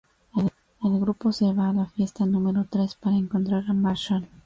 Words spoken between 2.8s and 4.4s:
para encontrar a Marshall.